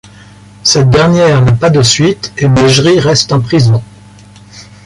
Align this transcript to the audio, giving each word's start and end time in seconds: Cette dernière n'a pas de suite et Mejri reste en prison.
Cette 0.63 0.89
dernière 0.89 1.43
n'a 1.43 1.51
pas 1.51 1.69
de 1.69 1.83
suite 1.83 2.33
et 2.35 2.47
Mejri 2.47 2.99
reste 2.99 3.31
en 3.33 3.39
prison. 3.39 3.83